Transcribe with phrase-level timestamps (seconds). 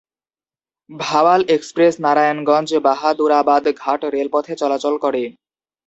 [0.89, 5.23] Bhawal express নারায়ণগঞ্জ-বাহাদুরাবাদ ঘাট রেলপথে চলাচল করে।